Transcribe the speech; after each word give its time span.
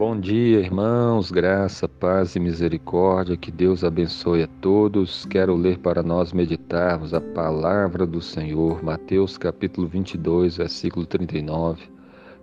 Bom 0.00 0.18
dia, 0.18 0.60
irmãos, 0.60 1.30
graça, 1.30 1.86
paz 1.86 2.34
e 2.34 2.40
misericórdia, 2.40 3.36
que 3.36 3.52
Deus 3.52 3.84
abençoe 3.84 4.42
a 4.42 4.48
todos. 4.62 5.26
Quero 5.26 5.54
ler 5.54 5.76
para 5.76 6.02
nós 6.02 6.32
meditarmos 6.32 7.12
a 7.12 7.20
palavra 7.20 8.06
do 8.06 8.18
Senhor, 8.18 8.82
Mateus 8.82 9.36
capítulo 9.36 9.86
22, 9.86 10.56
versículo 10.56 11.04
39. 11.04 11.82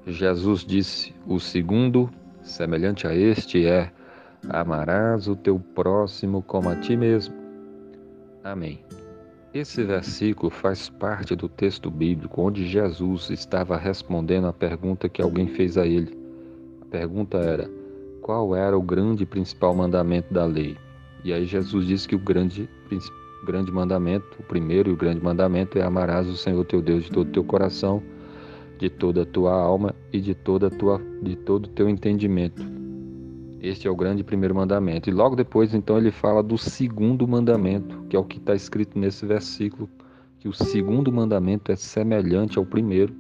Jesus 0.06 0.64
disse: 0.64 1.16
O 1.26 1.40
segundo, 1.40 2.12
semelhante 2.44 3.08
a 3.08 3.16
este, 3.16 3.66
é: 3.66 3.92
Amarás 4.50 5.28
o 5.28 5.36
teu 5.36 5.60
próximo 5.60 6.44
como 6.44 6.70
a 6.70 6.76
ti 6.76 6.96
mesmo. 6.96 7.34
Amém. 8.44 8.82
Esse 9.52 9.84
versículo 9.84 10.52
faz 10.52 10.90
parte 10.90 11.36
do 11.36 11.50
texto 11.50 11.90
bíblico 11.90 12.40
onde 12.40 12.68
Jesus 12.68 13.32
estava 13.32 13.76
respondendo 13.78 14.46
a 14.46 14.54
pergunta 14.54 15.10
que 15.10 15.24
alguém 15.24 15.48
fez 15.48 15.76
a 15.76 15.88
ele 15.88 16.27
pergunta 16.90 17.38
era: 17.38 17.70
qual 18.22 18.56
era 18.56 18.78
o 18.78 18.82
grande 18.82 19.24
e 19.24 19.26
principal 19.26 19.76
mandamento 19.76 20.34
da 20.34 20.46
lei? 20.46 20.78
E 21.24 21.34
aí 21.34 21.46
Jesus 21.46 21.86
disse 21.86 22.08
que 22.08 22.16
o 22.16 22.20
grande, 22.20 22.70
grande 23.46 23.72
mandamento, 23.72 24.26
o 24.40 24.44
primeiro 24.44 24.90
e 24.90 24.94
o 24.94 24.98
grande 24.98 25.24
mandamento 25.24 25.78
é 25.78 25.84
amarás 25.84 26.28
o 26.28 26.36
Senhor 26.36 26.64
teu 26.66 26.82
Deus 26.82 27.06
de 27.06 27.12
todo 27.12 27.28
o 27.28 27.32
teu 27.32 27.44
coração, 27.44 28.02
de 28.78 28.90
toda 28.90 29.24
a 29.24 29.26
tua 29.26 29.54
alma 29.54 29.96
e 30.12 30.20
de 30.20 30.34
toda 30.34 30.70
tua 30.70 31.02
de 31.22 31.36
todo 31.36 31.66
o 31.66 31.70
teu 31.70 31.90
entendimento. 31.90 32.78
Este 33.62 33.88
é 33.88 33.92
o 33.92 33.96
grande 33.96 34.24
primeiro 34.24 34.56
mandamento. 34.56 35.10
E 35.10 35.14
logo 35.14 35.36
depois, 35.36 35.74
então, 35.74 35.98
ele 35.98 36.12
fala 36.12 36.44
do 36.44 36.58
segundo 36.58 37.28
mandamento, 37.28 38.04
que 38.10 38.16
é 38.16 38.20
o 38.20 38.24
que 38.24 38.38
está 38.38 38.54
escrito 38.54 38.98
nesse 39.00 39.26
versículo, 39.26 39.90
que 40.40 40.48
o 40.48 40.54
segundo 40.54 41.12
mandamento 41.12 41.72
é 41.72 41.76
semelhante 41.76 42.60
ao 42.60 42.66
primeiro, 42.66 43.16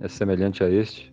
é 0.00 0.08
semelhante 0.08 0.62
a 0.62 0.70
este, 0.70 1.12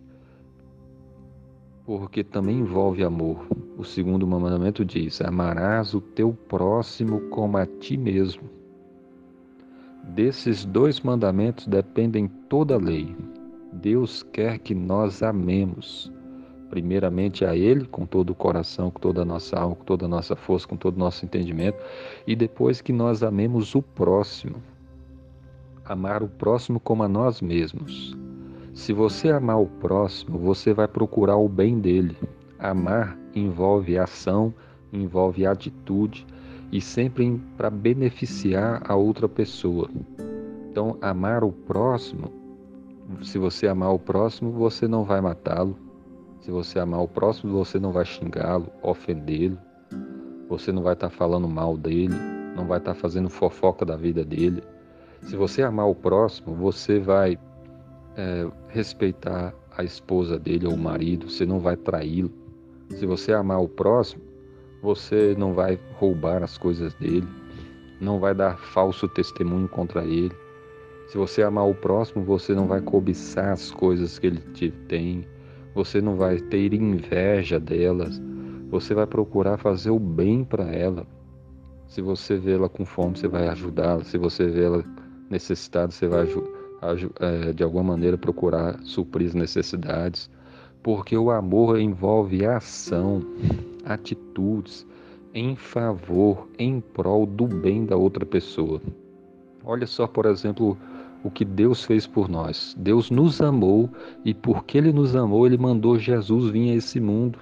porque 1.84 2.22
também 2.22 2.60
envolve 2.60 3.02
amor. 3.02 3.46
O 3.76 3.84
segundo 3.84 4.26
mandamento 4.26 4.84
diz: 4.84 5.20
Amarás 5.20 5.94
o 5.94 6.00
teu 6.00 6.32
próximo 6.48 7.20
como 7.30 7.56
a 7.56 7.66
ti 7.66 7.96
mesmo. 7.96 8.42
Desses 10.04 10.64
dois 10.64 11.00
mandamentos 11.00 11.66
dependem 11.66 12.28
toda 12.48 12.74
a 12.74 12.78
lei. 12.78 13.14
Deus 13.72 14.22
quer 14.22 14.58
que 14.58 14.74
nós 14.74 15.22
amemos, 15.22 16.12
primeiramente 16.68 17.44
a 17.44 17.56
Ele 17.56 17.86
com 17.86 18.04
todo 18.04 18.30
o 18.30 18.34
coração, 18.34 18.90
com 18.90 19.00
toda 19.00 19.22
a 19.22 19.24
nossa 19.24 19.58
alma, 19.58 19.76
com 19.76 19.84
toda 19.84 20.04
a 20.04 20.08
nossa 20.08 20.36
força, 20.36 20.68
com 20.68 20.76
todo 20.76 20.96
o 20.96 20.98
nosso 20.98 21.24
entendimento, 21.24 21.78
e 22.26 22.36
depois 22.36 22.80
que 22.80 22.92
nós 22.92 23.22
amemos 23.22 23.74
o 23.74 23.80
próximo. 23.80 24.56
Amar 25.84 26.22
o 26.22 26.28
próximo 26.28 26.78
como 26.78 27.02
a 27.02 27.08
nós 27.08 27.40
mesmos. 27.40 28.14
Se 28.74 28.92
você 28.92 29.30
amar 29.30 29.60
o 29.60 29.66
próximo, 29.66 30.38
você 30.38 30.72
vai 30.72 30.88
procurar 30.88 31.36
o 31.36 31.48
bem 31.48 31.78
dele. 31.78 32.16
Amar 32.58 33.18
envolve 33.34 33.98
ação, 33.98 34.52
envolve 34.90 35.44
atitude 35.46 36.26
e 36.70 36.80
sempre 36.80 37.38
para 37.56 37.68
beneficiar 37.68 38.82
a 38.88 38.96
outra 38.96 39.28
pessoa. 39.28 39.90
Então, 40.70 40.96
amar 41.02 41.44
o 41.44 41.52
próximo, 41.52 42.32
se 43.22 43.38
você 43.38 43.68
amar 43.68 43.92
o 43.92 43.98
próximo, 43.98 44.50
você 44.50 44.88
não 44.88 45.04
vai 45.04 45.20
matá-lo. 45.20 45.76
Se 46.40 46.50
você 46.50 46.78
amar 46.78 47.02
o 47.02 47.08
próximo, 47.08 47.52
você 47.52 47.78
não 47.78 47.92
vai 47.92 48.06
xingá-lo, 48.06 48.68
ofendê-lo. 48.82 49.58
Você 50.48 50.72
não 50.72 50.82
vai 50.82 50.94
estar 50.94 51.10
tá 51.10 51.14
falando 51.14 51.46
mal 51.46 51.76
dele, 51.76 52.14
não 52.56 52.66
vai 52.66 52.78
estar 52.78 52.94
tá 52.94 52.98
fazendo 52.98 53.28
fofoca 53.28 53.84
da 53.84 53.96
vida 53.96 54.24
dele. 54.24 54.62
Se 55.20 55.36
você 55.36 55.62
amar 55.62 55.88
o 55.88 55.94
próximo, 55.94 56.54
você 56.54 56.98
vai 56.98 57.38
é, 58.16 58.46
respeitar 58.68 59.54
a 59.76 59.84
esposa 59.84 60.38
dele 60.38 60.66
ou 60.66 60.74
o 60.74 60.78
marido, 60.78 61.30
você 61.30 61.46
não 61.46 61.58
vai 61.58 61.76
traí-lo. 61.76 62.30
Se 62.90 63.06
você 63.06 63.32
amar 63.32 63.60
o 63.62 63.68
próximo, 63.68 64.22
você 64.82 65.34
não 65.38 65.54
vai 65.54 65.78
roubar 65.94 66.42
as 66.42 66.58
coisas 66.58 66.92
dele, 66.94 67.26
não 68.00 68.18
vai 68.18 68.34
dar 68.34 68.58
falso 68.58 69.08
testemunho 69.08 69.68
contra 69.68 70.04
ele. 70.04 70.34
Se 71.08 71.16
você 71.16 71.42
amar 71.42 71.68
o 71.68 71.74
próximo, 71.74 72.24
você 72.24 72.54
não 72.54 72.66
vai 72.66 72.80
cobiçar 72.80 73.52
as 73.52 73.70
coisas 73.70 74.18
que 74.18 74.26
ele 74.26 74.40
te 74.54 74.70
tem, 74.88 75.26
você 75.74 76.00
não 76.00 76.16
vai 76.16 76.38
ter 76.38 76.74
inveja 76.74 77.58
delas, 77.58 78.20
você 78.70 78.94
vai 78.94 79.06
procurar 79.06 79.58
fazer 79.58 79.90
o 79.90 79.98
bem 79.98 80.44
para 80.44 80.64
ela. 80.64 81.06
Se 81.86 82.00
você 82.00 82.36
vê 82.36 82.52
ela 82.52 82.68
com 82.68 82.84
fome, 82.84 83.16
você 83.16 83.28
vai 83.28 83.48
ajudá-la. 83.48 84.02
Se 84.04 84.16
você 84.16 84.46
vê 84.46 84.64
ela 84.64 84.84
necessitada, 85.30 85.92
você 85.92 86.08
vai 86.08 86.22
ajudar 86.22 86.61
de 87.54 87.62
alguma 87.62 87.84
maneira 87.84 88.18
procurar 88.18 88.78
suprir 88.82 89.28
as 89.28 89.34
necessidades, 89.34 90.30
porque 90.82 91.16
o 91.16 91.30
amor 91.30 91.78
envolve 91.78 92.44
ação, 92.44 93.22
atitudes 93.84 94.86
em 95.34 95.56
favor, 95.56 96.48
em 96.58 96.80
prol 96.80 97.24
do 97.24 97.46
bem 97.46 97.86
da 97.86 97.96
outra 97.96 98.26
pessoa. 98.26 98.80
Olha 99.64 99.86
só, 99.86 100.06
por 100.06 100.26
exemplo, 100.26 100.76
o 101.24 101.30
que 101.30 101.44
Deus 101.44 101.84
fez 101.84 102.06
por 102.06 102.28
nós. 102.28 102.74
Deus 102.78 103.10
nos 103.10 103.40
amou 103.40 103.88
e 104.24 104.34
porque 104.34 104.76
Ele 104.76 104.92
nos 104.92 105.14
amou, 105.14 105.46
Ele 105.46 105.56
mandou 105.56 105.98
Jesus 105.98 106.50
vir 106.50 106.72
a 106.72 106.74
esse 106.74 107.00
mundo. 107.00 107.38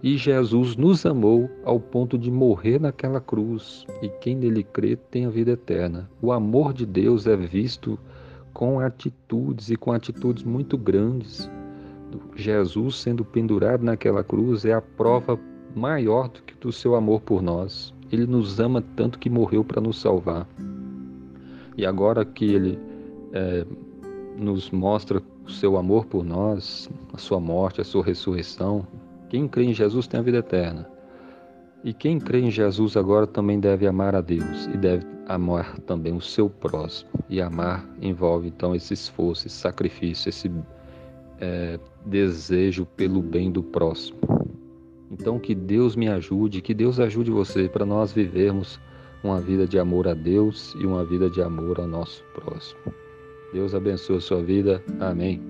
E 0.00 0.16
Jesus 0.16 0.76
nos 0.76 1.04
amou 1.04 1.50
ao 1.64 1.80
ponto 1.80 2.16
de 2.16 2.30
morrer 2.30 2.80
naquela 2.80 3.20
cruz. 3.20 3.84
E 4.00 4.08
quem 4.08 4.36
nele 4.36 4.62
crê 4.62 4.94
tem 4.94 5.26
a 5.26 5.30
vida 5.30 5.52
eterna. 5.52 6.08
O 6.22 6.30
amor 6.30 6.72
de 6.72 6.86
Deus 6.86 7.26
é 7.26 7.34
visto 7.34 7.98
com 8.58 8.80
atitudes 8.80 9.70
e 9.70 9.76
com 9.76 9.92
atitudes 9.92 10.42
muito 10.42 10.76
grandes. 10.76 11.48
Jesus 12.34 12.96
sendo 12.96 13.24
pendurado 13.24 13.84
naquela 13.84 14.24
cruz 14.24 14.64
é 14.64 14.72
a 14.72 14.82
prova 14.82 15.38
maior 15.76 16.28
do 16.28 16.42
que 16.42 16.56
do 16.56 16.72
seu 16.72 16.96
amor 16.96 17.20
por 17.20 17.40
nós. 17.40 17.94
Ele 18.10 18.26
nos 18.26 18.58
ama 18.58 18.82
tanto 18.96 19.20
que 19.20 19.30
morreu 19.30 19.62
para 19.62 19.80
nos 19.80 20.00
salvar. 20.00 20.44
E 21.76 21.86
agora 21.86 22.24
que 22.24 22.46
ele 22.46 22.76
é, 23.32 23.64
nos 24.36 24.72
mostra 24.72 25.22
o 25.46 25.50
seu 25.52 25.76
amor 25.76 26.06
por 26.06 26.24
nós, 26.24 26.90
a 27.14 27.16
sua 27.16 27.38
morte, 27.38 27.80
a 27.80 27.84
sua 27.84 28.02
ressurreição, 28.02 28.84
quem 29.28 29.46
crê 29.46 29.66
em 29.66 29.72
Jesus 29.72 30.08
tem 30.08 30.18
a 30.18 30.22
vida 30.24 30.38
eterna. 30.38 30.97
E 31.84 31.92
quem 31.92 32.18
crê 32.18 32.40
em 32.40 32.50
Jesus 32.50 32.96
agora 32.96 33.26
também 33.26 33.60
deve 33.60 33.86
amar 33.86 34.14
a 34.14 34.20
Deus 34.20 34.66
e 34.66 34.76
deve 34.76 35.06
amar 35.26 35.78
também 35.80 36.12
o 36.12 36.20
seu 36.20 36.50
próximo. 36.50 37.10
E 37.28 37.40
amar 37.40 37.88
envolve 38.02 38.48
então 38.48 38.74
esse 38.74 38.94
esforço, 38.94 39.46
esse 39.46 39.56
sacrifício, 39.56 40.28
esse 40.28 40.50
é, 41.40 41.78
desejo 42.04 42.84
pelo 42.96 43.22
bem 43.22 43.50
do 43.50 43.62
próximo. 43.62 44.18
Então 45.10 45.38
que 45.38 45.54
Deus 45.54 45.94
me 45.96 46.08
ajude, 46.08 46.60
que 46.60 46.74
Deus 46.74 46.98
ajude 46.98 47.30
você 47.30 47.68
para 47.68 47.86
nós 47.86 48.12
vivermos 48.12 48.78
uma 49.22 49.40
vida 49.40 49.66
de 49.66 49.78
amor 49.78 50.06
a 50.08 50.14
Deus 50.14 50.74
e 50.80 50.86
uma 50.86 51.04
vida 51.04 51.30
de 51.30 51.40
amor 51.40 51.80
ao 51.80 51.86
nosso 51.86 52.22
próximo. 52.34 52.80
Deus 53.52 53.74
abençoe 53.74 54.16
a 54.16 54.20
sua 54.20 54.42
vida. 54.42 54.82
Amém. 55.00 55.47